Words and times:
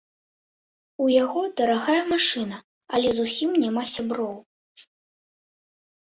У 1.03 1.09
яго 1.23 1.41
дарагая 1.59 1.97
машына, 2.13 2.57
але 2.99 3.09
зусім 3.17 3.51
няма 3.65 3.83
сяброў. 3.97 4.33